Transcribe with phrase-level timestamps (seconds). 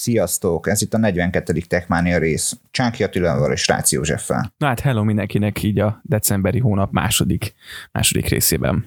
[0.00, 0.68] Sziasztok!
[0.68, 1.52] Ez itt a 42.
[1.52, 2.58] Techmania rész.
[2.70, 4.52] Csáki Attilával és Rácz Józseffel.
[4.58, 7.54] Na hát hello mindenkinek így a decemberi hónap második,
[7.92, 8.86] második részében.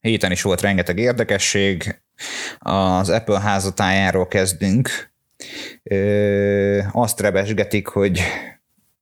[0.00, 2.00] Héten is volt rengeteg érdekesség.
[2.58, 5.10] Az Apple házatájáról kezdünk.
[5.82, 8.20] Ö, azt rebesgetik, hogy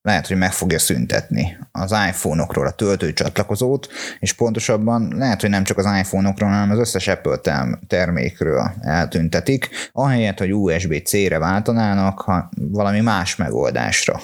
[0.05, 5.79] lehet, hogy meg fogja szüntetni az iPhone-okról a töltőcsatlakozót, és pontosabban lehet, hogy nem csak
[5.79, 7.39] az iPhone-okról, hanem az összes Apple
[7.87, 14.21] termékről eltüntetik, ahelyett, hogy USB-C-re váltanának, ha valami más megoldásra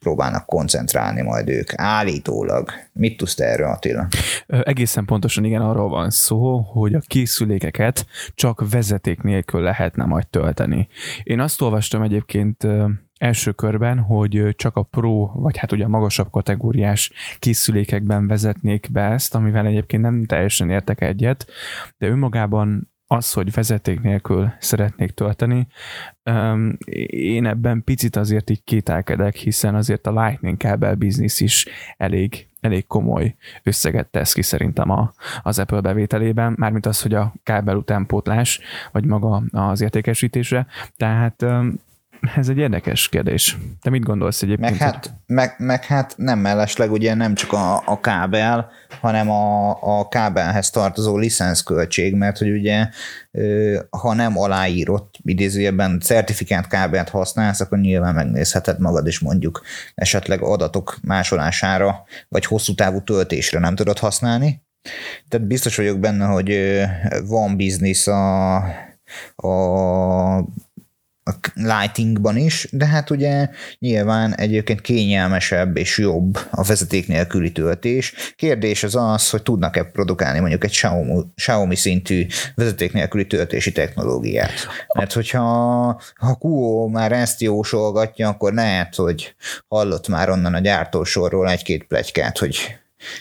[0.00, 1.70] próbálnak koncentrálni majd ők.
[1.74, 2.70] Állítólag.
[2.92, 4.06] Mit tudsz te erről, Attila?
[4.46, 10.88] Egészen pontosan igen, arról van szó, hogy a készülékeket csak vezeték nélkül lehetne majd tölteni.
[11.22, 12.66] Én azt olvastam egyébként
[13.24, 19.02] első körben, hogy csak a pro, vagy hát ugye a magasabb kategóriás készülékekben vezetnék be
[19.02, 21.46] ezt, amivel egyébként nem teljesen értek egyet,
[21.98, 25.66] de önmagában az, hogy vezeték nélkül szeretnék tölteni,
[27.06, 32.86] én ebben picit azért így kételkedek, hiszen azért a Lightning kábel biznisz is elég, elég
[32.86, 38.60] komoly összeget tesz ki szerintem a, az Apple bevételében, mármint az, hogy a kábel utánpótlás,
[38.92, 41.44] vagy maga az értékesítése, tehát
[42.36, 43.56] ez egy érdekes kérdés.
[43.82, 44.70] Te mit gondolsz egyébként?
[44.70, 49.70] Meg hát, meg, meg hát nem mellesleg ugye nem csak a, a kábel, hanem a,
[49.98, 52.88] a kábelhez tartozó licenszköltség, mert hogy ugye
[53.90, 59.62] ha nem aláírott, idézőjebben certifikált kábelt használsz, akkor nyilván megnézheted magad is mondjuk
[59.94, 64.62] esetleg adatok másolására, vagy hosszú távú töltésre nem tudod használni.
[65.28, 66.80] Tehát biztos vagyok benne, hogy
[67.26, 68.56] van biznisz a,
[69.36, 70.44] a
[71.24, 78.14] a lightingban is, de hát ugye nyilván egyébként kényelmesebb és jobb a vezeték nélküli töltés.
[78.36, 84.52] Kérdés az az, hogy tudnak-e produkálni mondjuk egy Xiaomi, Xiaomi szintű vezeték nélküli töltési technológiát.
[84.94, 85.42] Mert hogyha
[86.14, 89.34] ha QO már ezt jósolgatja, akkor lehet, hogy
[89.68, 92.56] hallott már onnan a gyártósorról egy-két plegykát, hogy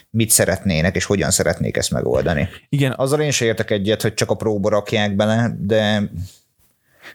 [0.09, 2.47] mit szeretnének, és hogyan szeretnék ezt megoldani.
[2.69, 2.91] Igen.
[2.91, 6.11] Azzal én sem értek egyet, hogy csak a próba rakják bele, de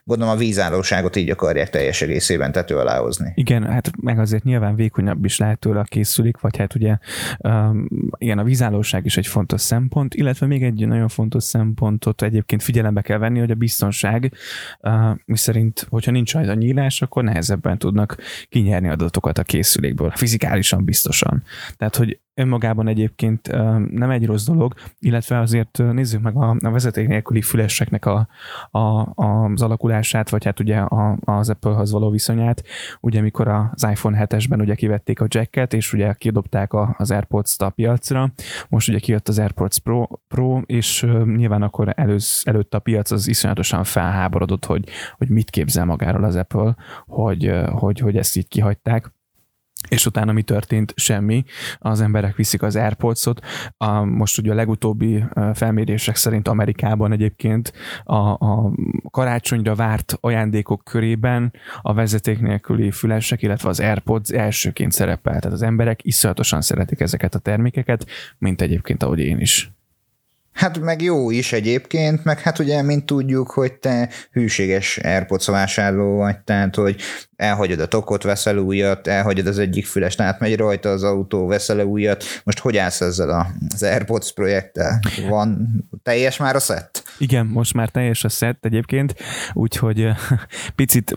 [0.05, 3.33] gondolom a vízállóságot így akarják teljes egészében tető alá hozni.
[3.35, 6.99] Igen, hát meg azért nyilván vékonyabb is lehet tőle a készülék, vagy hát ugye
[7.39, 7.89] um,
[8.19, 13.01] igen, a vízállóság is egy fontos szempont, illetve még egy nagyon fontos szempontot egyébként figyelembe
[13.01, 14.33] kell venni, hogy a biztonság,
[14.81, 14.93] uh,
[15.25, 18.17] mi szerint, hogyha nincs rajta nyílás, akkor nehezebben tudnak
[18.49, 21.43] kinyerni adatokat a készülékből, fizikálisan biztosan.
[21.77, 23.51] Tehát, hogy önmagában egyébként
[23.91, 28.29] nem egy rossz dolog, illetve azért nézzük meg a, a vezeték nélküli füleseknek a,
[28.71, 28.81] a,
[29.15, 29.88] az alakulását,
[30.31, 32.63] vagy hát ugye a, az Apple-hoz való viszonyát.
[33.01, 37.63] Ugye mikor az iPhone 7-esben ugye kivették a jacket, és ugye kidobták a, az AirPods-t
[37.63, 38.33] a piacra,
[38.69, 43.29] most ugye kijött az AirPods Pro, Pro és nyilván akkor előz, előtt a piac az
[43.29, 49.17] iszonyatosan felháborodott, hogy, hogy mit képzel magáról az Apple, hogy, hogy, hogy ezt így kihagyták
[49.89, 50.93] és utána mi történt?
[50.97, 51.45] Semmi.
[51.79, 53.41] Az emberek viszik az Airpods-ot.
[53.77, 55.25] A, most ugye a legutóbbi
[55.55, 57.73] felmérések szerint Amerikában egyébként
[58.05, 58.73] a, a
[59.11, 61.53] karácsonyra várt ajándékok körében
[61.83, 65.39] a vezeték nélküli fülesek, illetve az Airpods elsőként szerepel.
[65.39, 68.07] Tehát az emberek iszonyatosan szeretik ezeket a termékeket,
[68.39, 69.78] mint egyébként ahogy én is.
[70.59, 76.17] Hát meg jó is egyébként, meg hát ugye, mint tudjuk, hogy te hűséges AirPods vásárló
[76.17, 77.01] vagy, tehát hogy
[77.37, 82.25] elhagyod a tokot, veszel újat, elhagyod az egyik füles, átmegy rajta az autó, veszel újat.
[82.45, 85.01] Most hogy állsz ezzel az AirPods projekttel?
[85.29, 85.69] Van
[86.03, 87.03] teljes már a szett?
[87.19, 89.15] Igen, most már teljes a szett egyébként,
[89.53, 90.09] úgyhogy
[90.75, 91.15] picit,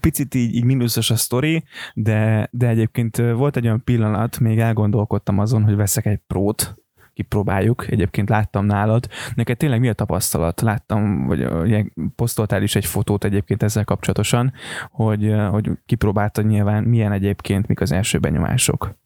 [0.00, 1.64] picit így, így mínuszos a sztori,
[1.94, 6.81] de, de egyébként volt egy olyan pillanat, még elgondolkodtam azon, hogy veszek egy prót,
[7.14, 7.90] kipróbáljuk.
[7.90, 9.08] Egyébként láttam nálad.
[9.34, 10.60] Neked tényleg mi a tapasztalat?
[10.60, 11.84] Láttam, vagy ugye,
[12.16, 14.52] posztoltál is egy fotót egyébként ezzel kapcsolatosan,
[14.90, 19.00] hogy, hogy kipróbáltad nyilván, milyen egyébként, mik az első benyomások.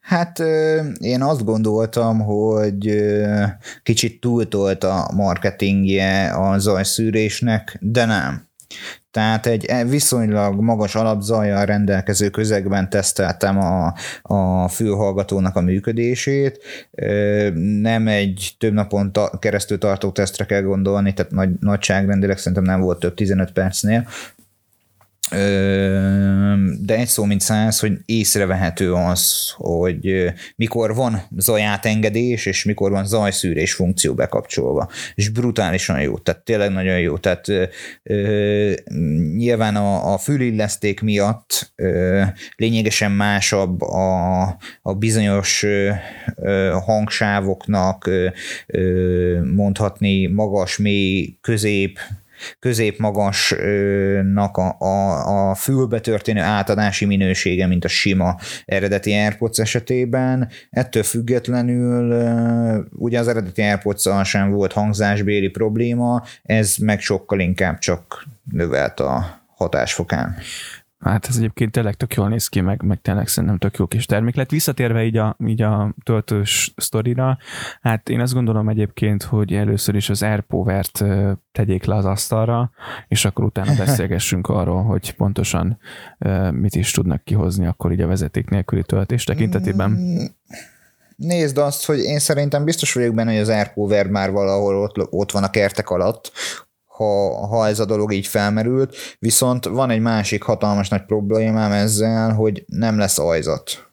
[0.00, 0.38] Hát
[0.98, 3.04] én azt gondoltam, hogy
[3.82, 8.48] kicsit túltolt a marketingje a zajszűrésnek, de nem.
[9.16, 16.60] Tehát egy e, viszonylag magas alapzajjal rendelkező közegben teszteltem a, a fülhallgatónak a működését.
[17.80, 22.80] Nem egy több napon ta, keresztül tartó tesztre kell gondolni, tehát nagy, nagyságrendileg szerintem nem
[22.80, 24.06] volt több 15 percnél,
[26.80, 33.06] de egy szó mint száz, hogy észrevehető az, hogy mikor van zajátengedés, és mikor van
[33.06, 34.90] zajszűrés funkció bekapcsolva.
[35.14, 37.18] És brutálisan jó, tehát tényleg nagyon jó.
[37.18, 37.46] Tehát
[39.36, 41.72] nyilván a, a fülilleszték miatt
[42.56, 44.42] lényegesen másabb a,
[44.82, 45.66] a bizonyos
[46.84, 48.10] hangsávoknak
[49.54, 51.98] mondhatni magas, mély, közép,
[52.58, 60.48] középmagasnak a, a, a fülbe történő átadási minősége, mint a sima eredeti AirPods esetében.
[60.70, 62.14] Ettől függetlenül
[62.92, 69.40] ugye az eredeti airpods sem volt hangzásbéli probléma, ez meg sokkal inkább csak növelt a
[69.56, 70.36] hatásfokán.
[70.98, 74.06] Hát ez egyébként tényleg tök jól néz ki, meg, meg tényleg szerintem tök jó kis
[74.06, 74.50] termék lett.
[74.50, 77.38] Visszatérve így a, így a töltős sztorira,
[77.80, 81.04] hát én azt gondolom egyébként, hogy először is az AirPower-t
[81.52, 82.70] tegyék le az asztalra,
[83.08, 85.78] és akkor utána beszélgessünk arról, hogy pontosan
[86.50, 89.90] mit is tudnak kihozni akkor így a vezeték nélküli töltés tekintetében.
[89.90, 90.24] Mm,
[91.16, 95.30] nézd azt, hogy én szerintem biztos vagyok benne, hogy az AirPower már valahol ott, ott
[95.30, 96.32] van a kertek alatt,
[96.96, 102.32] ha, ha ez a dolog így felmerült, viszont van egy másik hatalmas nagy problémám ezzel,
[102.32, 103.86] hogy nem lesz ajzat.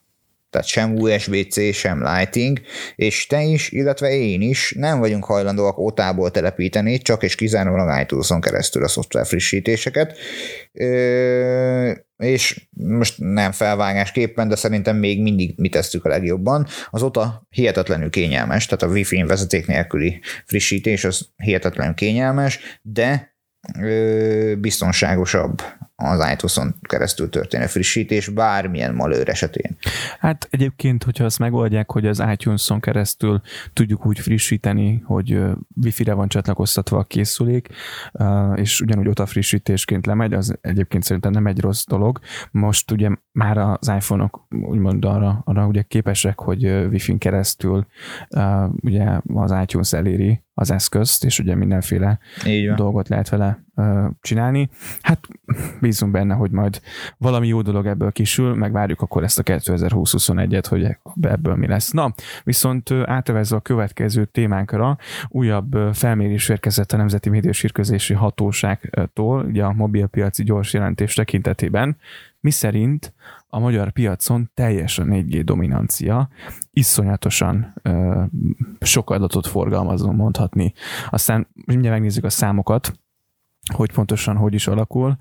[0.50, 2.62] Tehát sem USB-C, sem Lighting,
[2.96, 8.42] és te is, illetve én is nem vagyunk hajlandóak otából telepíteni, csak és kizárólag iTunes-on
[8.42, 10.18] keresztül a szoftver frissítéseket.
[10.74, 11.92] Ö,
[12.24, 16.68] és most nem felvágásképpen, de szerintem még mindig mi tesszük a legjobban.
[16.90, 23.36] Az OTA hihetetlenül kényelmes, tehát a Wi-Fi vezeték nélküli frissítés az hihetetlenül kényelmes, de
[24.60, 25.62] biztonságosabb
[25.96, 29.78] az iTunes-on keresztül történő frissítés bármilyen malőr esetén.
[30.20, 33.42] Hát egyébként, hogyha azt megoldják, hogy az iTunes-on keresztül
[33.74, 35.40] tudjuk úgy frissíteni, hogy
[35.82, 37.68] Wi-Fi-re van csatlakoztatva a készülék,
[38.56, 42.20] és ugyanúgy ott a frissítésként lemegy, az egyébként szerintem nem egy rossz dolog.
[42.52, 47.86] Most ugye már az iPhone-ok úgymond arra, arra ugye képesek, hogy Wi-Fi-n keresztül
[48.82, 52.20] ugye az iTunes eléri az eszközt, és ugye mindenféle
[52.76, 53.64] dolgot lehet vele
[54.22, 54.70] csinálni.
[55.02, 55.28] Hát
[55.82, 56.82] bízunk benne, hogy majd
[57.18, 61.92] valami jó dolog ebből kisül, megvárjuk akkor ezt a 2020-21-et, hogy ebből mi lesz.
[61.92, 62.14] Na,
[62.44, 64.98] viszont átevezve a következő témánkra,
[65.28, 71.98] újabb felmérés érkezett a Nemzeti Médiasírközési Hatóságtól, ugye a mobilpiaci gyors jelentés tekintetében,
[72.44, 73.14] mi szerint
[73.48, 76.30] a magyar piacon teljes a 4G dominancia,
[76.72, 78.24] iszonyatosan ö,
[78.80, 80.74] sok adatot forgalmazó mondhatni.
[81.10, 82.94] Aztán mindjárt megnézzük a számokat,
[83.74, 85.18] hogy pontosan hogy is alakul.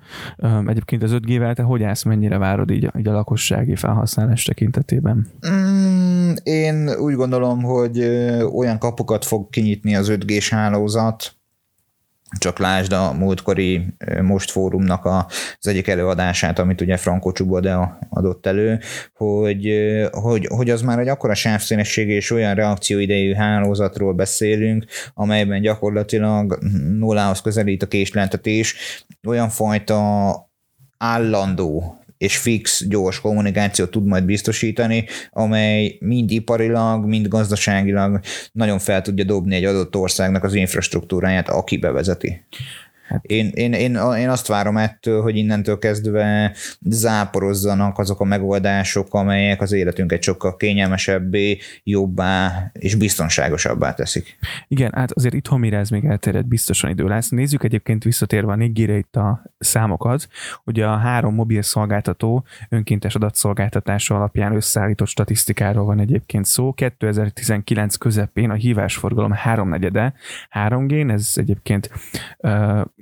[0.65, 5.27] Egyébként az 5G-vel te hogy állsz, mennyire várod így, így a lakossági felhasználás tekintetében?
[5.49, 7.99] Mm, én úgy gondolom, hogy
[8.55, 11.35] olyan kapukat fog kinyitni az 5G-s hálózat,
[12.37, 13.85] csak lásd a múltkori
[14.21, 18.79] Most Fórumnak az egyik előadását, amit ugye Franco Csubode adott elő,
[19.13, 19.73] hogy,
[20.11, 26.57] hogy, hogy az már egy akkora sávszínességű és olyan reakcióidejű hálózatról beszélünk, amelyben gyakorlatilag
[26.97, 28.75] nullához közelít a késleltetés,
[29.27, 30.51] olyan fajta
[30.97, 38.19] állandó és fix, gyors kommunikációt tud majd biztosítani, amely mind iparilag, mind gazdaságilag
[38.51, 42.45] nagyon fel tudja dobni egy adott országnak az infrastruktúráját, aki bevezeti.
[43.21, 49.61] Én, én, én, én azt várom ettől, hogy innentől kezdve záporozzanak azok a megoldások, amelyek
[49.61, 54.37] az életünket sokkal kényelmesebbé, jobbá és biztonságosabbá teszik.
[54.67, 57.29] Igen, hát azért itthon mire ez még elterjed, biztosan idő lesz.
[57.29, 60.27] Nézzük egyébként visszatérve a négire itt a számokat.
[60.65, 66.73] Ugye a három mobil szolgáltató önkéntes adatszolgáltatása alapján összeállított statisztikáról van egyébként szó.
[66.73, 70.13] 2019 közepén a hívásforgalom háromnegyede
[70.51, 71.91] 3G, ez egyébként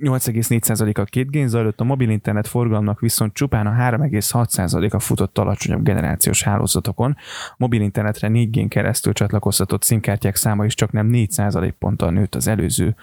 [0.02, 5.84] 8,4% a két gén zajlott, a mobil internet forgalomnak viszont csupán a 3,6%-a futott alacsonyabb
[5.84, 7.16] generációs hálózatokon.
[7.58, 12.48] Mobil internetre 4 gén keresztül csatlakoztatott színkártyák száma is csak nem 4% ponttal nőtt az
[12.48, 12.96] előző,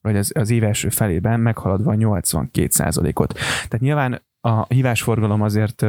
[0.00, 3.32] vagy az, az év első felében, meghaladva a 82%-ot.
[3.34, 5.86] Tehát nyilván a hívásforgalom azért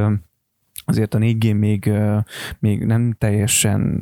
[0.85, 1.91] azért a 4G még,
[2.59, 4.01] még nem teljesen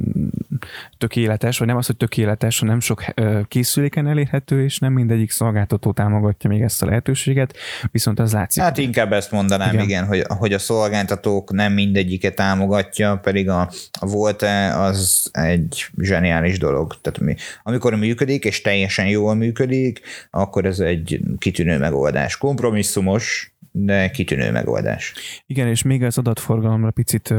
[0.98, 3.04] tökéletes, vagy nem az, hogy tökéletes, hanem sok
[3.48, 7.58] készüléken elérhető, és nem mindegyik szolgáltató támogatja még ezt a lehetőséget,
[7.92, 8.64] viszont az látszik.
[8.64, 13.72] Hát inkább ezt mondanám, igen, igen hogy, hogy a szolgáltatók nem mindegyiket támogatja, pedig a,
[14.00, 16.96] a Volte az egy zseniális dolog.
[17.02, 22.38] Tehát mi, amikor működik, és teljesen jól működik, akkor ez egy kitűnő megoldás.
[22.38, 23.56] Kompromisszumos,
[23.86, 25.14] de kitűnő megoldás.
[25.46, 27.34] Igen, és még az adatforgalomra picit,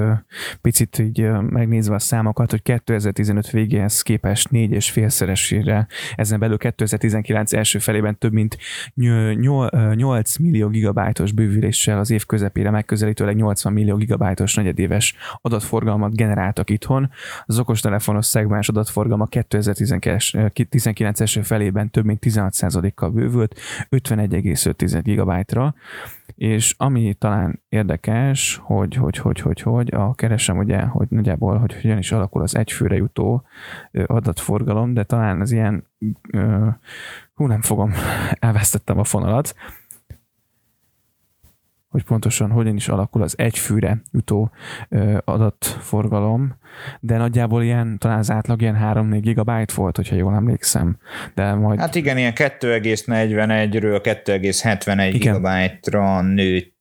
[0.60, 7.52] picit így megnézve a számokat, hogy 2015 végéhez képest négy és félszeresére, ezen belül 2019
[7.52, 8.58] első felében több mint
[8.94, 17.10] 8 millió gigabájtos bővüléssel az év közepére megközelítőleg 80 millió gigabájtos negyedéves adatforgalmat generáltak itthon.
[17.44, 25.74] Az okostelefonos szegmens adatforgalma 2019 első felében több mint 16%-kal bővült, 51,5 gigabájtra,
[26.34, 31.80] és ami talán érdekes, hogy, hogy, hogy, hogy, hogy a keresem ugye, hogy nagyjából, hogy
[31.80, 33.42] hogyan is alakul az egyfőre jutó
[34.06, 35.86] adatforgalom, de talán az ilyen
[37.34, 37.92] hú, nem fogom,
[38.38, 39.54] elvesztettem a fonalat,
[41.88, 44.50] hogy pontosan hogyan is alakul az egyfűre jutó
[45.24, 46.54] adatforgalom,
[47.00, 50.96] de nagyjából ilyen, talán az átlag ilyen 3-4 gigabyte volt, hogyha jól emlékszem.
[51.34, 51.78] De majd...
[51.78, 56.76] Hát igen, ilyen 2,41-ről 2,71 gigabyte-ra nőtt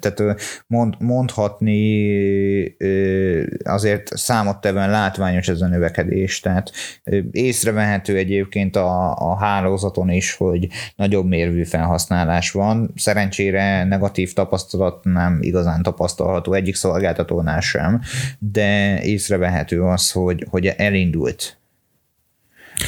[0.00, 0.22] tehát
[0.66, 2.76] mond, mondhatni
[3.64, 6.70] azért számottevően látványos ez a növekedés, tehát
[7.30, 12.92] észrevehető egyébként a, a hálózaton is, hogy nagyobb mérvű felhasználás van.
[12.96, 18.00] Szerencsére negatív tapasztalat nem igazán tapasztalható egyik szolgáltatónál sem,
[18.38, 21.56] de észrevehető az, hogy, hogy elindult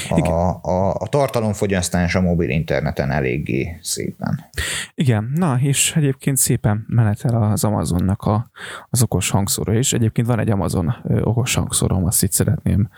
[0.08, 4.44] a, a, a tartalomfogyasztás a mobil interneten eléggé szépen.
[4.94, 8.50] Igen, na és egyébként szépen menetel az Amazonnak a,
[8.90, 9.92] az okos hangszóra is.
[9.92, 12.88] Egyébként van egy Amazon okos hangszorom, azt itt szeretném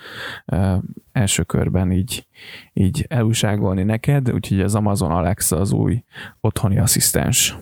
[1.13, 2.27] első körben így,
[2.73, 6.05] így elúságolni neked, úgyhogy az Amazon Alexa az új
[6.41, 7.57] otthoni asszisztens.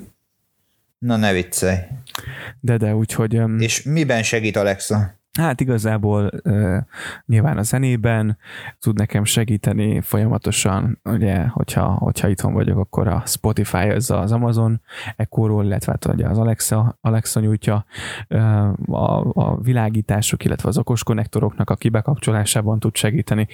[0.99, 1.79] Na ne viccelj.
[2.61, 3.41] De, de, úgyhogy...
[3.59, 5.23] És miben segít Alexa?
[5.41, 6.77] Hát igazából uh,
[7.27, 8.39] nyilván a zenében
[8.79, 14.81] tud nekem segíteni folyamatosan, ugye, hogyha, hogyha itthon vagyok, akkor a Spotify az az Amazon
[15.17, 17.85] Echo-ról, illetve hát ugye az Alexa, Alexa nyújtja
[18.29, 23.49] uh, a, a világítások, illetve az okos konnektoroknak a kibekapcsolásában tud segíteni.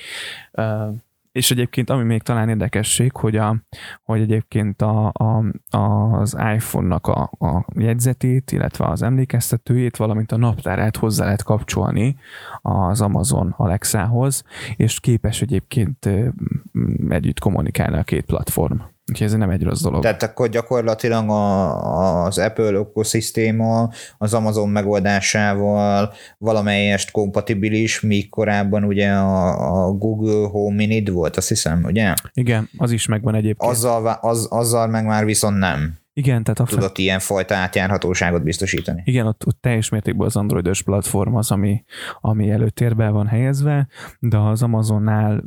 [0.53, 0.95] Uh,
[1.33, 3.57] és egyébként ami még talán érdekesség, hogy, a,
[4.03, 5.45] hogy egyébként a, a,
[5.77, 12.17] az iPhone-nak a, a jegyzetét, illetve az emlékeztetőjét, valamint a naptárát hozzá lehet kapcsolni
[12.61, 14.43] az Amazon Alexához,
[14.77, 16.09] és képes egyébként
[17.09, 18.79] együtt kommunikálni a két platform.
[19.11, 20.03] Úgyhogy ez nem egy rossz dolog.
[20.03, 29.11] Tehát akkor gyakorlatilag a, az Apple ökoszisztéma az Amazon megoldásával valamelyest kompatibilis, míg korábban ugye
[29.13, 32.15] a, a Google Home Mini volt, azt hiszem, ugye?
[32.33, 33.73] Igen, az is megvan egyébként.
[33.73, 35.99] Azzal, az, azzal meg már viszont nem.
[36.13, 37.03] Igen, tehát a tudott fe...
[37.03, 39.03] ilyen fajta átjárhatóságot biztosítani.
[39.05, 41.85] Igen, ott, ott teljes mértékben az androidos platform az, ami,
[42.21, 43.89] ami előtérben van helyezve,
[44.19, 45.45] de az Amazonnál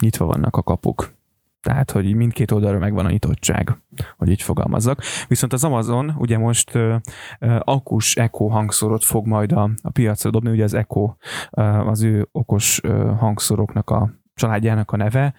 [0.00, 1.14] nyitva vannak a kapuk.
[1.62, 3.78] Tehát, hogy mindkét oldalra megvan a nyitottság,
[4.16, 5.02] hogy így fogalmazzak.
[5.28, 6.94] Viszont az Amazon ugye most uh,
[7.58, 11.14] akus Echo hangszorot fog majd a, a piacra dobni, ugye az Echo
[11.50, 15.34] uh, az ő okos uh, hangszoroknak a családjának a neve,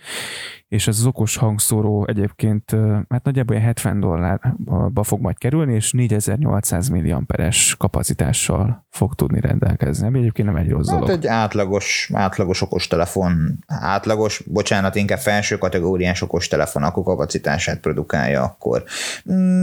[0.73, 2.75] és ez az okos hangszóró egyébként
[3.09, 10.07] hát nagyjából 70 dollárba fog majd kerülni, és 4800 milliamperes kapacitással fog tudni rendelkezni.
[10.07, 11.15] Ami egyébként nem egy rossz hát dolog.
[11.15, 18.43] egy átlagos, átlagos okos telefon, átlagos, bocsánat, inkább felső kategóriás okos telefon, akkor kapacitását produkálja,
[18.43, 18.83] akkor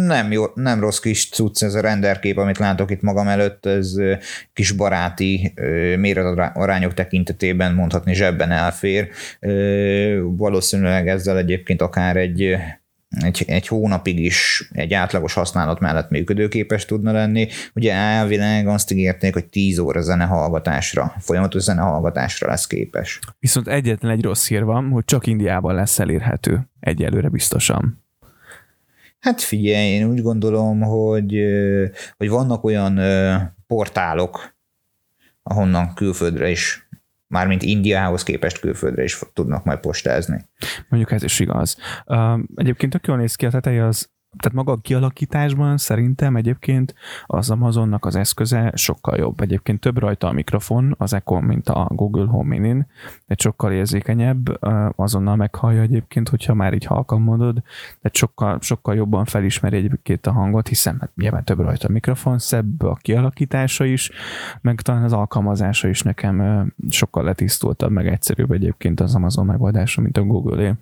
[0.07, 3.95] nem, jó, nem rossz kis cucc ez a renderkép, amit látok itt magam előtt, ez
[4.53, 5.55] kis baráti
[5.99, 9.09] méretarányok tekintetében mondhatni zsebben elfér.
[10.37, 12.57] Valószínűleg meg ezzel egyébként akár egy,
[13.09, 17.49] egy, egy hónapig is egy átlagos használat mellett működőképes tudna lenni.
[17.75, 23.19] Ugye elvileg azt ígérték, hogy 10 óra zenehallgatásra, folyamatos zenehallgatásra lesz képes.
[23.39, 26.69] Viszont egyetlen egy rossz hír van, hogy csak Indiában lesz elérhető.
[26.81, 28.05] Egyelőre biztosan.
[29.21, 31.35] Hát figyelj, én úgy gondolom, hogy,
[32.17, 33.01] hogy vannak olyan
[33.67, 34.55] portálok,
[35.43, 36.89] ahonnan külföldre is
[37.31, 40.49] mármint Indiához képest külföldre is tudnak majd postázni.
[40.89, 41.77] Mondjuk ez is igaz.
[42.55, 46.95] Egyébként tök jól néz ki a teteje, az tehát maga a kialakításban szerintem egyébként
[47.27, 49.41] az Amazonnak az eszköze sokkal jobb.
[49.41, 52.87] Egyébként több rajta a mikrofon, az Echo, mint a Google Home Mini,
[53.27, 54.65] egy sokkal érzékenyebb,
[54.97, 57.63] azonnal meghallja egyébként, hogyha már így halkan mondod,
[58.01, 62.39] de sokkal, sokkal jobban felismeri egyébként a hangot, hiszen hát nyilván több rajta a mikrofon,
[62.39, 64.11] szebb a kialakítása is,
[64.61, 70.17] meg talán az alkalmazása is nekem sokkal letisztultabb, meg egyszerűbb egyébként az Amazon megoldása, mint
[70.17, 70.75] a Google-é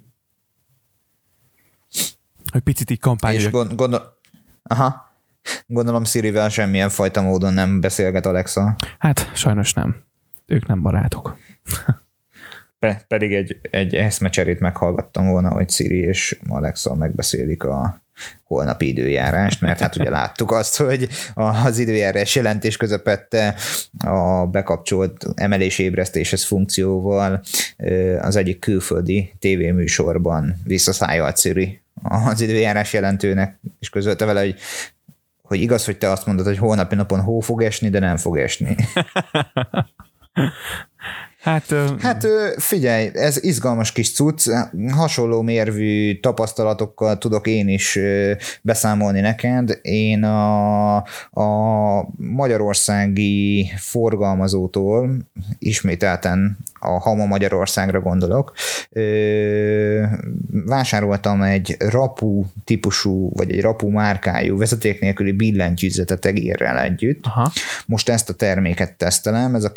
[2.52, 3.46] hogy picit így kampányolja.
[3.46, 4.18] És gond, gondol,
[4.62, 5.12] aha,
[5.66, 8.76] gondolom Sirivel semmilyen fajta módon nem beszélget Alexa.
[8.98, 9.96] Hát sajnos nem.
[10.46, 11.36] Ők nem barátok.
[12.78, 18.02] Pe, pedig egy, egy eszmecserét meghallgattam volna, hogy Siri és Alexa megbeszélik a
[18.44, 23.54] holnapi időjárást, mert hát ugye láttuk azt, hogy az időjárás jelentés közepette
[23.98, 27.42] a bekapcsolt emelésébresztéshez funkcióval
[28.20, 34.56] az egyik külföldi tévéműsorban visszaszájalt Siri az időjárás jelentőnek, és közölte vele, hogy
[35.42, 38.38] hogy igaz, hogy te azt mondod, hogy holnapi napon hó fog esni, de nem fog
[38.38, 38.76] esni.
[41.48, 42.26] Hát, hát
[42.56, 44.48] figyelj, ez izgalmas kis cucc,
[44.90, 47.98] hasonló mérvű tapasztalatokkal tudok én is
[48.62, 49.78] beszámolni neked.
[49.82, 50.96] Én a,
[51.30, 51.46] a
[52.16, 55.16] magyarországi forgalmazótól
[55.58, 58.52] ismételten a Hama Magyarországra gondolok,
[60.66, 67.24] vásároltam egy rapu típusú, vagy egy rapu márkájú vezeték nélküli billentyűzetet egérrel együtt.
[67.24, 67.52] Aha.
[67.86, 69.72] Most ezt a terméket tesztelem, ez a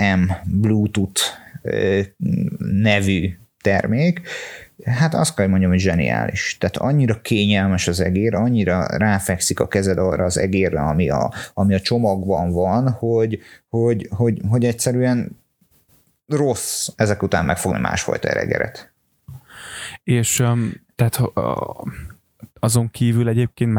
[0.00, 1.22] 9900M Bluetooth
[2.58, 3.30] nevű
[3.60, 4.20] termék,
[4.84, 6.56] hát azt kell mondjam, hogy zseniális.
[6.58, 11.74] Tehát annyira kényelmes az egér, annyira ráfekszik a kezed arra az egérre, ami a, ami
[11.74, 15.38] a csomagban van, hogy, hogy, hogy, hogy egyszerűen
[16.26, 18.92] rossz ezek után megfogni másfajta eregeret.
[20.04, 20.42] És
[20.94, 21.20] tehát
[22.60, 23.72] azon kívül egyébként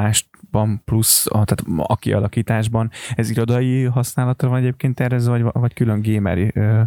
[0.52, 6.02] másban plusz, a, tehát a kialakításban, ez irodai használatra van egyébként tervezve, vagy, vagy külön
[6.02, 6.52] gameri?
[6.56, 6.82] Uh,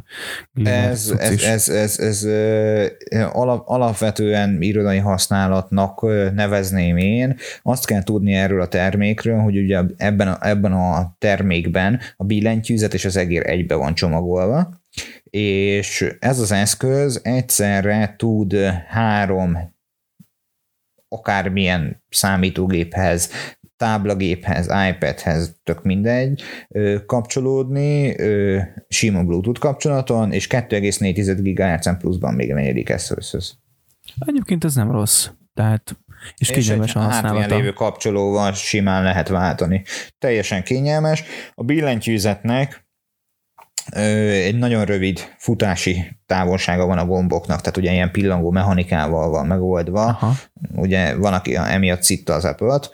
[0.65, 6.03] ez, ez, ez, ez, ez, ez alap, alapvetően irodai használatnak
[6.35, 7.37] nevezném én.
[7.63, 12.95] Azt kell tudni erről a termékről, hogy ugye ebben a, ebben a termékben a billentyűzet
[12.95, 14.83] és az egér egybe van csomagolva,
[15.31, 18.55] és ez az eszköz egyszerre tud
[18.89, 19.74] három
[21.15, 23.31] akármilyen számítógéphez,
[23.77, 26.43] táblagéphez, iPadhez, tök mindegy,
[27.07, 28.17] kapcsolódni,
[28.89, 33.59] sima Bluetooth kapcsolaton, és 2,4 GHz pluszban még a negyedik eszközhöz.
[34.19, 35.29] Egyébként ez nem rossz.
[35.55, 35.97] Tehát
[36.37, 37.55] és, és kényelmes a használata.
[37.55, 39.83] lévő kapcsolóval simán lehet váltani.
[40.19, 41.25] Teljesen kényelmes.
[41.55, 42.84] A billentyűzetnek
[43.91, 50.05] egy nagyon rövid futási távolsága van a gomboknak, tehát ugye ilyen pillangó mechanikával van megoldva.
[50.05, 50.35] Aha.
[50.75, 52.91] Ugye van, aki emiatt szitta az Apple-t.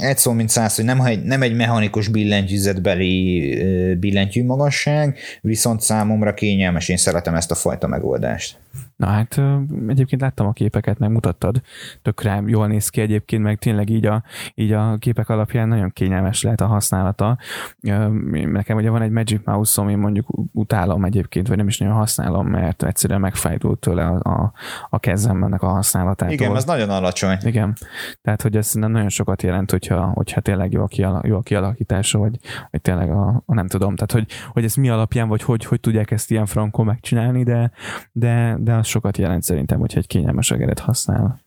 [0.00, 6.34] Egy szó, mint száz, hogy nem, egy, nem egy mechanikus billentyűzetbeli billentyű magasság, viszont számomra
[6.34, 8.58] kényelmes, én szeretem ezt a fajta megoldást.
[9.02, 9.40] Na hát
[9.88, 11.60] egyébként láttam a képeket, meg mutattad,
[12.02, 14.22] tökre jól néz ki egyébként, meg tényleg így a,
[14.54, 17.38] így a képek alapján nagyon kényelmes lehet a használata.
[18.30, 22.46] Nekem ugye van egy Magic Mouse-om, én mondjuk utálom egyébként, vagy nem is nagyon használom,
[22.46, 24.52] mert egyszerűen megfájdult tőle a, a,
[24.88, 26.34] a kezem ennek a használatától.
[26.34, 27.36] Igen, az nagyon alacsony.
[27.40, 27.76] Igen,
[28.20, 32.18] tehát hogy ez nagyon sokat jelent, hogyha, hogyha tényleg jó a, kialak, jó a kialakítása,
[32.18, 32.38] vagy,
[32.70, 35.80] vagy tényleg a, a, nem tudom, tehát hogy, hogy ez mi alapján, vagy hogy, hogy
[35.80, 37.70] tudják ezt ilyen frankon megcsinálni, de,
[38.12, 41.40] de, de az sokat jelent szerintem, hogyha egy kényelmes egeret használ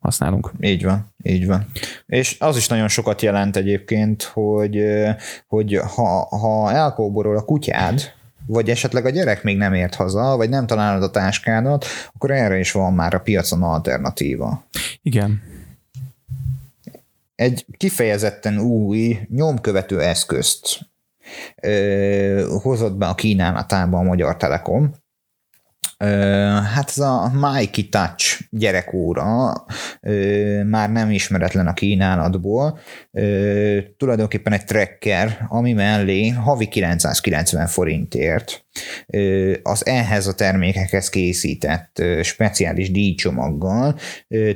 [0.00, 0.52] használunk.
[0.60, 1.66] Így van, így van.
[2.06, 4.84] És az is nagyon sokat jelent egyébként, hogy,
[5.46, 8.12] hogy ha, ha elkóborol a kutyád,
[8.46, 12.58] vagy esetleg a gyerek még nem ért haza, vagy nem találod a táskádat, akkor erre
[12.58, 14.64] is van már a piacon alternatíva.
[15.02, 15.42] Igen.
[17.34, 20.78] Egy kifejezetten új nyomkövető eszközt
[21.62, 24.94] ö, hozott be a kínálatába a Magyar Telekom,
[26.74, 29.52] Hát ez a Mikey Touch gyerekóra
[30.66, 32.78] már nem ismeretlen a kínálatból.
[33.96, 38.66] Tulajdonképpen egy tracker, ami mellé havi 990 forintért
[39.62, 43.98] az ehhez a termékekhez készített speciális díjcsomaggal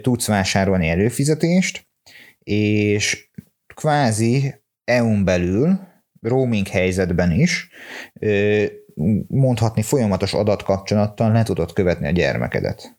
[0.03, 1.87] tudsz vásárolni előfizetést,
[2.38, 3.31] és
[3.74, 5.81] kvázi EU-n belül,
[6.20, 7.68] roaming helyzetben is
[9.29, 12.99] mondhatni folyamatos adatkapcsolattal le tudod követni a gyermekedet.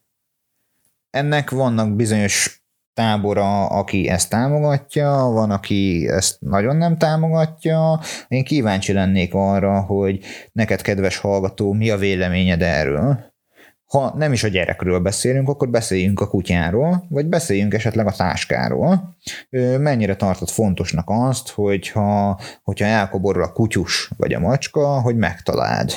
[1.09, 7.99] Ennek vannak bizonyos tábora, aki ezt támogatja, van, aki ezt nagyon nem támogatja.
[8.27, 10.19] Én kíváncsi lennék arra, hogy
[10.51, 13.28] neked, kedves hallgató, mi a véleményed erről?
[13.89, 19.17] Ha nem is a gyerekről beszélünk, akkor beszéljünk a kutyáról, vagy beszéljünk esetleg a táskáról.
[19.77, 25.91] Mennyire tartott fontosnak azt, hogyha, hogyha elkoborul a kutyus vagy a macska, hogy megtaláld.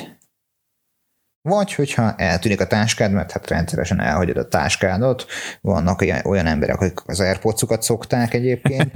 [1.49, 5.27] Vagy hogyha eltűnik a táskád, mert hát rendszeresen elhagyod a táskádat,
[5.61, 8.91] vannak olyan emberek, akik az airpods szokták egyébként,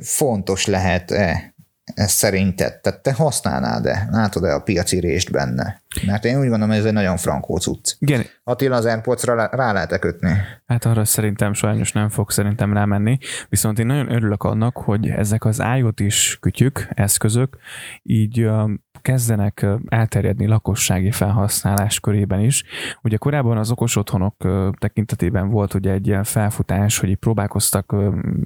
[0.00, 1.54] fontos lehet-e
[1.94, 2.80] ez szerinted?
[2.80, 4.08] Tehát te használnád-e?
[4.10, 5.82] Látod-e a piaci részt benne?
[6.06, 7.94] Mert én úgy gondolom, hogy ez egy nagyon frankó cucc.
[7.98, 8.24] Igen.
[8.44, 10.30] Attila az airpods rá lehet kötni?
[10.66, 13.18] Hát arra szerintem sajnos nem fog szerintem rámenni,
[13.48, 17.56] viszont én nagyon örülök annak, hogy ezek az IoT is kütyük, eszközök
[18.02, 18.48] így
[19.06, 22.64] kezdenek elterjedni lakossági felhasználás körében is.
[23.02, 24.34] Ugye korábban az okos otthonok
[24.78, 27.92] tekintetében volt ugye egy ilyen felfutás, hogy próbálkoztak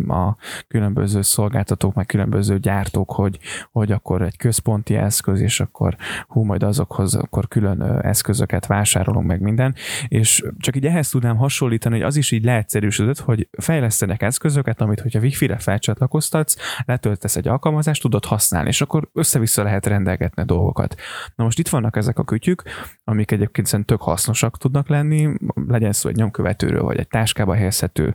[0.09, 0.37] a
[0.69, 3.39] különböző szolgáltatók, meg különböző gyártók, hogy,
[3.73, 5.97] hogy akkor egy központi eszköz, és akkor
[6.29, 9.75] hú, majd azokhoz akkor külön eszközöket vásárolunk meg minden,
[10.09, 15.01] és csak így ehhez tudnám hasonlítani, hogy az is így leegyszerűsödött, hogy fejlesztenek eszközöket, amit
[15.01, 20.95] hogyha Wi-Fi-re felcsatlakoztatsz, letöltesz egy alkalmazást, tudod használni, és akkor össze-vissza lehet rendelgetni dolgokat.
[21.35, 22.63] Na most itt vannak ezek a kütyük,
[23.05, 25.35] amik egyébként szerintem tök hasznosak tudnak lenni,
[25.67, 28.15] legyen szó egy nyomkövetőről, vagy egy táskába helyezhető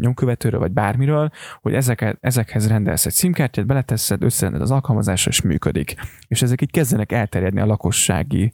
[0.00, 5.94] nyomkövetőről, vagy bármiről, hogy ezeket, ezekhez rendelsz egy szimkártyát, beleteszed, összerendet az alkalmazásra, és működik.
[6.28, 8.52] És ezek így kezdenek elterjedni a lakossági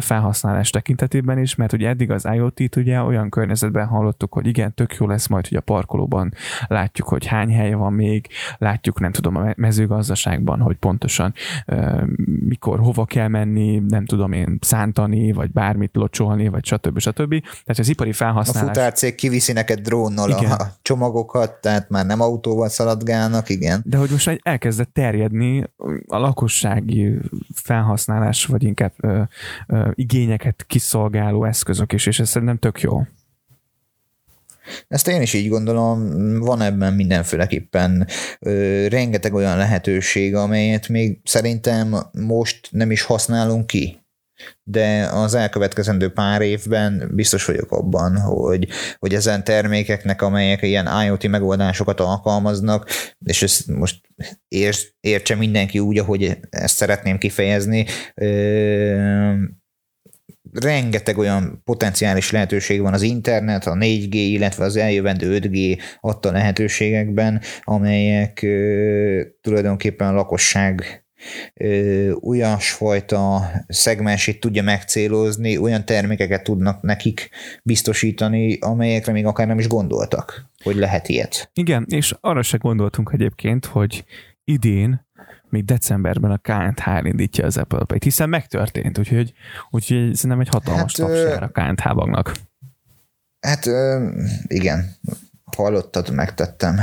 [0.00, 4.94] felhasználás tekintetében is, mert ugye eddig az IoT-t ugye olyan környezetben hallottuk, hogy igen, tök
[4.94, 6.32] jó lesz majd, hogy a parkolóban
[6.66, 8.26] látjuk, hogy hány hely van még,
[8.58, 11.34] látjuk, nem tudom, a mezőgazdaságban, hogy pontosan
[12.24, 16.98] mikor, hova kell menni, nem tudom én, szántani, vagy bármit locsolni, vagy stb.
[16.98, 17.30] stb.
[17.40, 18.70] Tehát az ipari felhasználás...
[18.70, 20.50] A futárcég kiviszi neked drónnal igen.
[20.50, 23.82] a csomagokat, tehát már nem autóval szaladgálnak, igen.
[23.84, 25.64] De hogy most elkezdett terjedni
[26.06, 27.18] a lakossági
[27.54, 29.22] felhasználás, vagy inkább ö,
[29.66, 33.02] ö, igényeket kiszolgáló eszközök is, és ez szerintem tök jó.
[34.88, 38.06] Ezt én is így gondolom, van ebben mindenféleképpen
[38.40, 44.06] ö, rengeteg olyan lehetőség, amelyet még szerintem most nem is használunk ki.
[44.62, 51.28] De az elkövetkezendő pár évben biztos vagyok abban, hogy, hogy ezen termékeknek, amelyek ilyen IoT
[51.28, 52.88] megoldásokat alkalmaznak,
[53.24, 54.00] és ezt most
[55.00, 57.86] értse mindenki úgy, ahogy ezt szeretném kifejezni,
[60.52, 67.40] rengeteg olyan potenciális lehetőség van az internet, a 4G, illetve az eljövendő 5G adta lehetőségekben,
[67.62, 71.02] amelyek ö, tulajdonképpen a lakosság
[72.20, 77.30] olyasfajta szegmensét tudja megcélozni, olyan termékeket tudnak nekik
[77.62, 81.50] biztosítani, amelyekre még akár nem is gondoltak, hogy lehet ilyet.
[81.54, 84.04] Igen, és arra se gondoltunk egyébként, hogy
[84.44, 85.06] idén
[85.50, 89.32] még decemberben a KNH indítja az Apple Pay-t, hiszen megtörtént, úgyhogy,
[89.70, 92.32] úgyhogy szerintem egy hatalmas hát, tapsár a KNH bagnak.
[93.40, 93.66] Hát
[94.46, 94.94] igen,
[95.56, 96.76] hallottad, megtettem.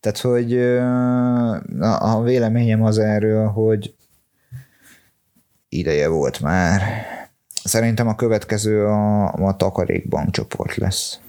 [0.00, 0.58] Tehát, hogy
[1.80, 3.94] a véleményem az erről, hogy
[5.68, 6.82] ideje volt már.
[7.64, 11.20] Szerintem a következő a, a takarékbank csoport lesz.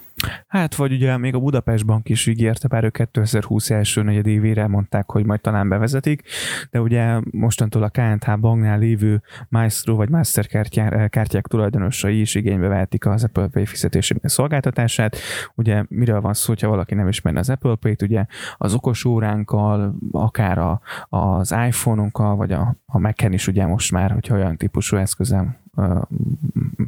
[0.46, 5.10] Hát, vagy ugye még a Budapest Bank is ígérte, bár ők 2020 első negyedévére mondták,
[5.10, 6.22] hogy majd talán bevezetik,
[6.70, 12.68] de ugye mostantól a KNH banknál lévő Maestro vagy Master kártyák, kártyák tulajdonosai is igénybe
[12.68, 15.16] vehetik az Apple Pay fizetési szolgáltatását.
[15.54, 18.24] Ugye miről van szó, hogyha valaki nem ismerne az Apple Pay-t, ugye
[18.56, 24.10] az okos óránkkal, akár a, az iPhone-unkkal, vagy a, a Mac-en is ugye most már,
[24.10, 25.56] hogyha olyan típusú eszközem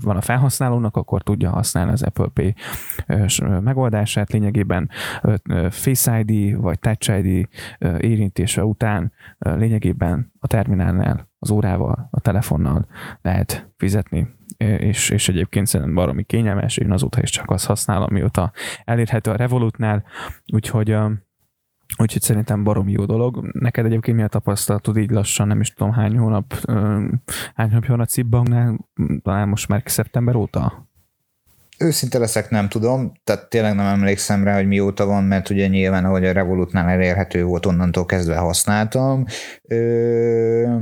[0.03, 2.55] van a felhasználónak, akkor tudja használni az Apple Pay
[3.61, 4.33] megoldását.
[4.33, 4.91] Lényegében
[5.71, 7.49] Face ID vagy Touch ID
[7.99, 12.87] érintése után lényegében a terminálnál, az órával, a telefonnal
[13.23, 18.53] lehet fizetni és, és egyébként szerintem baromi kényelmes, én azóta is csak azt használom, mióta
[18.85, 20.05] elérhető a Revolutnál,
[20.53, 20.97] úgyhogy
[21.97, 23.51] Úgyhogy szerintem barom jó dolog.
[23.53, 26.55] Neked egyébként mi a tapasztalatod így lassan, nem is tudom hány hónap,
[27.55, 28.89] hány hónap van a Cibbanknál,
[29.23, 30.89] talán most már szeptember óta?
[31.79, 36.05] Őszinte leszek, nem tudom, tehát tényleg nem emlékszem rá, hogy mióta van, mert ugye nyilván,
[36.05, 39.25] ahogy a Revolutnál elérhető volt, onnantól kezdve használtam.
[39.63, 40.77] Ö,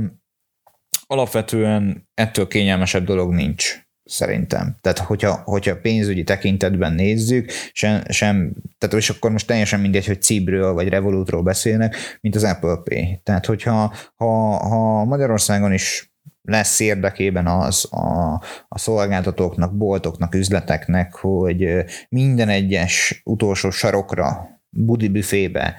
[1.07, 4.75] alapvetően ettől kényelmesebb dolog nincs szerintem.
[4.81, 10.21] Tehát, hogyha, hogyha pénzügyi tekintetben nézzük, sem, sem, tehát és akkor most teljesen mindegy, hogy
[10.21, 13.19] Cibről vagy Revolutról beszélnek, mint az Apple Pay.
[13.23, 18.33] Tehát, hogyha ha, ha Magyarországon is lesz érdekében az a,
[18.67, 25.75] a szolgáltatóknak, boltoknak, üzleteknek, hogy minden egyes utolsó sarokra, budi büfébe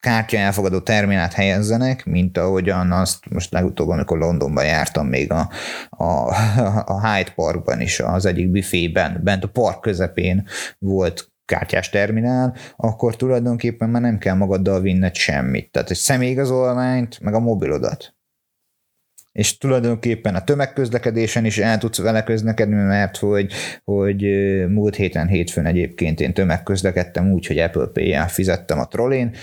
[0.00, 5.50] kártya elfogadó terminát helyezzenek, mint ahogyan azt most legutóbb, amikor Londonban jártam még a,
[5.90, 6.04] a,
[6.84, 10.46] a Hyde Parkban is, az egyik büfében, bent a park közepén
[10.78, 15.70] volt kártyás terminál, akkor tulajdonképpen már nem kell magaddal vinned semmit.
[15.70, 18.17] Tehát egy személyigazolványt, meg a mobilodat
[19.38, 23.52] és tulajdonképpen a tömegközlekedésen is el tudsz vele közlekedni, mert hogy,
[23.84, 24.22] hogy
[24.68, 29.34] múlt héten hétfőn egyébként én tömegközlekedtem úgy, hogy Apple Pay-jel fizettem a trollén.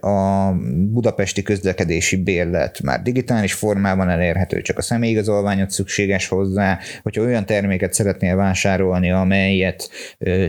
[0.00, 0.50] A
[0.90, 6.78] budapesti közlekedési bérlet már digitális formában elérhető, csak a személyigazolványot szükséges hozzá.
[7.02, 9.90] Hogyha olyan terméket szeretnél vásárolni, amelyet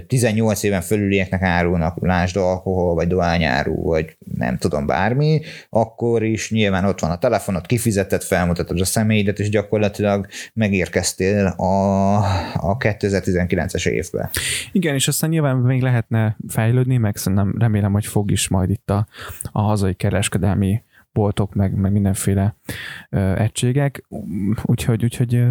[0.08, 6.86] 18 éven fölülieknek árulnak, lásd alkohol, vagy dohányáru, vagy nem tudom, bármi, akkor is nyilván
[6.86, 7.66] ott van a telefonot,
[7.98, 12.16] kifizetett, felmutatod a személyedet, és gyakorlatilag megérkeztél a,
[12.54, 14.30] a 2019-es évbe.
[14.72, 18.90] Igen, és aztán nyilván még lehetne fejlődni, meg szerintem remélem, hogy fog is majd itt
[18.90, 19.08] a,
[19.52, 20.82] a hazai kereskedelmi
[21.18, 22.56] boltok, meg, meg mindenféle
[23.10, 24.04] ö, egységek,
[24.64, 25.44] úgyhogy, úgyhogy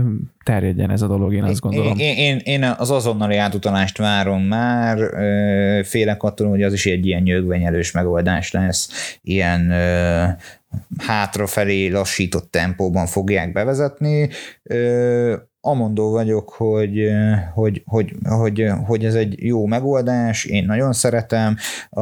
[0.45, 1.99] terjedjen ez a dolog, én azt gondolom.
[1.99, 4.99] Én, én, én az azonnali átutalást várom már,
[5.85, 10.25] félek attól, hogy az is egy ilyen nyögvenyelős megoldás lesz, ilyen ö,
[10.99, 14.29] hátrafelé lassított tempóban fogják bevezetni.
[15.61, 17.09] Amondó vagyok, hogy,
[17.55, 21.57] hogy, hogy, hogy, hogy ez egy jó megoldás, én nagyon szeretem,
[21.91, 22.01] a,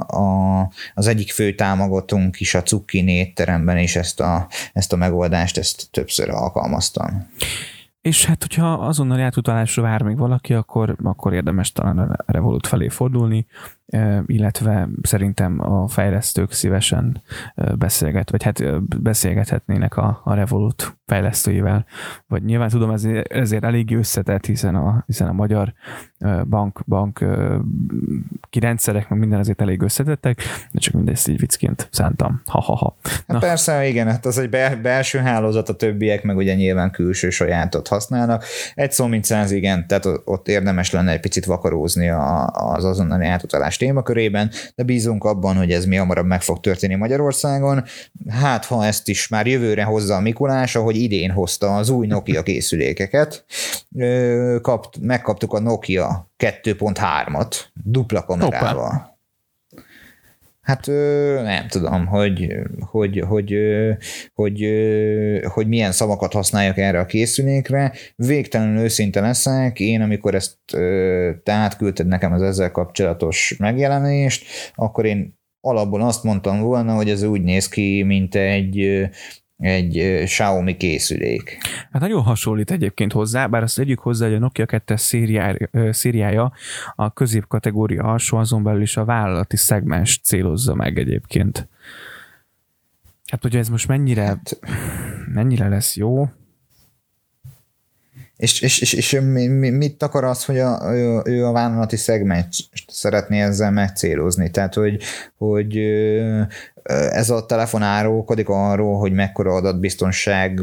[0.00, 5.58] a, az egyik fő támogatónk is a Cukkin étteremben is ezt a, ezt a megoldást,
[5.58, 7.28] ezt többször alkalmaztam.
[8.00, 12.88] És hát, hogyha azonnal átutalásra vár még valaki, akkor, akkor érdemes talán a Revolut felé
[12.88, 13.46] fordulni
[14.26, 17.22] illetve szerintem a fejlesztők szívesen
[17.78, 21.86] beszélget, vagy hát beszélgethetnének a, a Revolut fejlesztőivel,
[22.26, 25.72] vagy nyilván tudom, ez, ezért elég összetett, hiszen a, hiszen a magyar
[26.48, 27.24] bank, bank
[28.50, 30.42] kirendszerek, meg minden azért elég összetettek,
[30.72, 32.42] de csak mindezt így viccként szántam.
[32.46, 32.96] Ha-ha-ha.
[33.28, 34.48] Hát persze, igen, hát az egy
[34.82, 38.44] belső hálózat, a többiek meg ugye nyilván külső sajátot használnak.
[38.74, 42.08] Egy szó mint száz, igen, tehát ott érdemes lenne egy picit vakarózni
[42.52, 47.84] az azonnali átutalás témakörében, de bízunk abban, hogy ez mi hamarabb meg fog történni Magyarországon.
[48.28, 52.42] Hát, ha ezt is már jövőre hozza a Mikulás, ahogy idén hozta az új Nokia
[52.42, 53.44] készülékeket,
[54.60, 58.84] kapt, megkaptuk a Nokia 2.3-at dupla kamerával.
[58.84, 59.14] Opa.
[60.66, 60.86] Hát
[61.42, 62.48] nem tudom, hogy,
[62.80, 63.54] hogy, hogy,
[64.34, 64.66] hogy,
[65.44, 67.92] hogy milyen szavakat használjak erre a készülékre.
[68.16, 70.56] Végtelenül őszinte leszek, én amikor ezt
[71.42, 77.22] te átküldted nekem az ezzel kapcsolatos megjelenést, akkor én alapból azt mondtam volna, hogy ez
[77.22, 79.08] úgy néz ki, mint egy
[79.58, 81.58] egy Xiaomi készülék.
[81.92, 86.52] Hát nagyon hasonlít egyébként hozzá, bár azt tegyük hozzá, hogy a Nokia 2 szériája, szériája
[86.94, 91.68] a középkategória alsó, azon belül is a vállalati szegmens célozza meg egyébként.
[93.30, 94.58] Hát, hogy ez most mennyire, hát,
[95.32, 96.28] mennyire lesz jó,
[98.36, 99.20] és, és, és, és
[99.50, 104.50] mit akar az, hogy a, ő, a vállalati szegmens szeretné ezzel megcélozni?
[104.50, 105.02] Tehát, hogy,
[105.38, 105.76] hogy
[106.92, 110.62] ez a telefon árulkodik arról, hogy mekkora adatbiztonság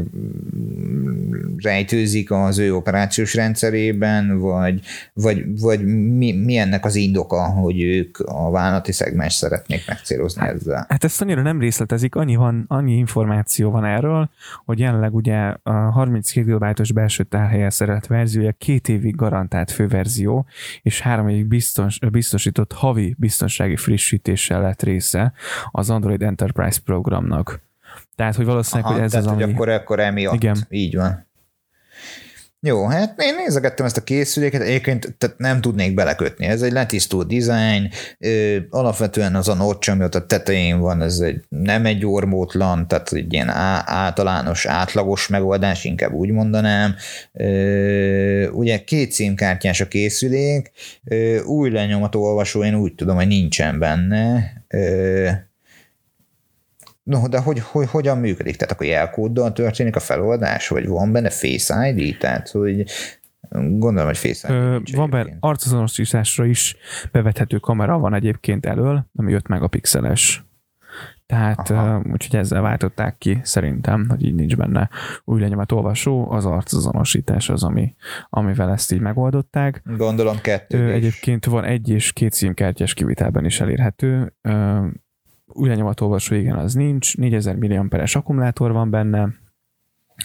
[1.62, 4.80] rejtőzik az ő operációs rendszerében, vagy,
[5.12, 10.54] vagy, vagy mi, mi ennek az indoka, hogy ők a vállalati szegmens szeretnék megcélozni hát,
[10.54, 10.86] ezzel?
[10.88, 14.30] Hát ezt annyira nem részletezik, annyi, van, annyi információ van erről,
[14.64, 20.46] hogy jelenleg ugye a 32 GB-os belső tárhelyen szerelt verziója két évig garantált főverzió,
[20.82, 25.32] és három évig biztons, biztosított havi biztonsági frissítéssel lett része
[25.70, 27.60] az Android Android Enterprise programnak.
[28.16, 29.52] Tehát, hogy valószínűleg, Aha, hogy ez tehát, az, hogy ami...
[29.52, 30.34] akkor, akkor emiatt.
[30.34, 30.56] Igen.
[30.68, 31.26] Így van.
[32.66, 36.46] Jó, hát én nézegettem ezt a készüléket, egyébként tehát nem tudnék belekötni.
[36.46, 37.90] Ez egy letisztult design,
[38.70, 43.12] alapvetően az a notch, ami ott a tetején van, ez egy, nem egy ormótlan, tehát
[43.12, 43.48] egy ilyen
[43.84, 46.94] általános, átlagos megoldás, inkább úgy mondanám.
[48.52, 50.70] ugye két színkártyás a készülék,
[51.44, 54.52] új lenyomató olvasó, én úgy tudom, hogy nincsen benne,
[57.04, 58.56] No, de hogy, hogy, hogyan működik?
[58.56, 62.18] Tehát akkor jelkóddal történik a feloldás, vagy van benne Face ID?
[62.18, 62.84] Tehát, hogy
[63.50, 66.76] gondolom, hogy Face ID Ö, Van benne arcazonosításra is
[67.12, 70.44] bevethető kamera van egyébként elől, ami 5 megapixeles.
[71.26, 74.88] Tehát uh, úgyhogy ezzel váltották ki szerintem, hogy így nincs benne
[75.24, 77.94] új lenyomat olvasó, az arcazonosítás az, ami,
[78.30, 79.82] amivel ezt így megoldották.
[79.96, 80.92] Gondolom kettő.
[80.92, 85.03] Egyébként van egy és két színkártyás kivitelben is elérhető új
[85.52, 89.28] lenyomatolvasó, igen, az nincs, 4000 mAh akkumulátor van benne,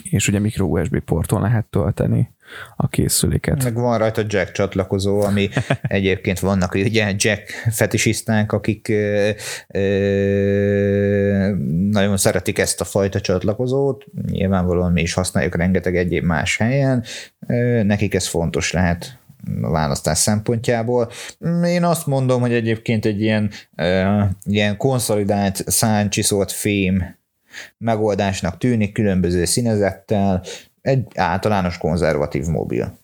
[0.04, 2.34] és ugye micro USB porton lehet tölteni
[2.76, 3.64] a készüléket.
[3.64, 5.50] Meg van rajta jack csatlakozó, ami
[5.82, 9.30] egyébként vannak ugye jack fetisisták, akik ö,
[9.68, 11.54] ö,
[11.90, 17.04] nagyon szeretik ezt a fajta csatlakozót, nyilvánvalóan mi is használjuk rengeteg egyéb más helyen,
[17.48, 19.20] ö, nekik ez fontos lehet
[19.62, 21.12] a választás szempontjából.
[21.64, 23.52] Én azt mondom, hogy egyébként egy ilyen,
[24.44, 27.18] ilyen konszolidált száncsiszolt fém
[27.78, 30.44] megoldásnak tűnik, különböző színezettel,
[30.82, 32.98] egy általános konzervatív mobil.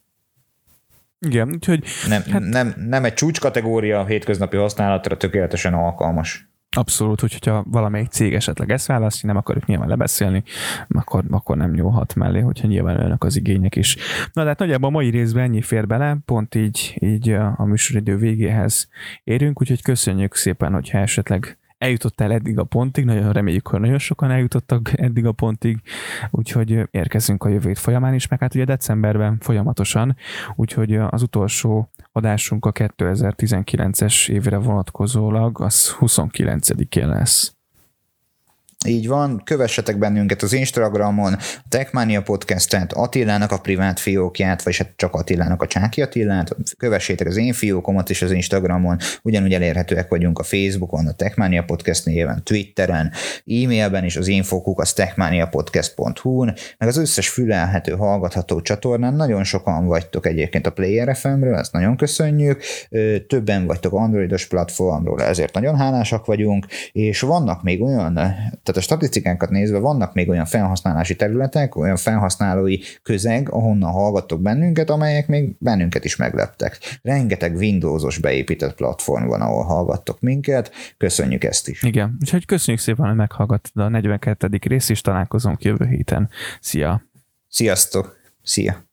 [1.20, 1.84] Igen, úgyhogy...
[2.08, 6.50] Nem, hát, nem, nem egy csúcskategória, hétköznapi használatra tökéletesen alkalmas.
[6.78, 10.44] Abszolút, hogyha valamelyik cég esetleg ezt választja, nem akarjuk nyilván lebeszélni,
[10.88, 13.98] akkor, akkor nem nyúlhat mellé, hogyha nyilván önök az igények is.
[14.34, 18.18] Na de hát nagyjából a mai részben ennyi fér bele, pont így, így a műsoridő
[18.18, 18.90] végéhez
[19.24, 24.32] érünk, úgyhogy köszönjük szépen, hogyha esetleg eljutottál eddig a pontig, nagyon reméljük, hogy nagyon sokan
[24.32, 25.82] eljutottak eddig a pontig,
[26.32, 30.16] úgyhogy érkezünk a jövő folyamán is, meg hát ugye decemberben folyamatosan,
[30.56, 37.56] úgyhogy az utolsó adásunk a 2019-es évre vonatkozólag az 29-én lesz.
[38.86, 41.38] Így van, kövessetek bennünket az Instagramon, a
[41.70, 47.38] Techmania podcastet, Attilának a privát fiókját, vagy hát csak Attilának a Csáki Attilát, kövessétek az
[47.38, 53.12] én fiókomat is az Instagramon, ugyanúgy elérhetőek vagyunk a Facebookon, a Techmania Podcast néven, Twitteren,
[53.46, 59.14] e-mailben is az infokuk az techmaniapodcast.hu-n, meg az összes fülelhető, hallgatható csatornán.
[59.14, 62.62] Nagyon sokan vagytok egyébként a Player FM-ről, ezt nagyon köszönjük,
[63.28, 68.94] többen vagytok androidos platformról, ezért nagyon hálásak vagyunk, és vannak még olyan, tehát tehát a
[68.94, 75.56] statisztikánkat nézve vannak még olyan felhasználási területek, olyan felhasználói közeg, ahonnan hallgattok bennünket, amelyek még
[75.60, 76.78] bennünket is megleptek.
[77.02, 80.72] Rengeteg Windowsos beépített platform van, ahol hallgattok minket.
[80.98, 81.84] Köszönjük ezt is.
[81.84, 84.50] Igen, úgyhogy köszönjük szépen, hogy meghallgattad a 42.
[84.62, 86.30] részt, és találkozunk jövő héten.
[86.60, 87.02] Szia!
[87.50, 88.18] Sziasztok!
[88.44, 88.86] Szia!